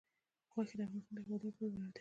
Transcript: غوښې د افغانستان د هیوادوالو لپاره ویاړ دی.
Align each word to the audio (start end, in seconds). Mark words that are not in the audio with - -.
غوښې 0.53 0.75
د 0.79 0.81
افغانستان 0.85 1.13
د 1.15 1.19
هیوادوالو 1.21 1.49
لپاره 1.51 1.69
ویاړ 1.71 1.83
دی. 1.85 1.89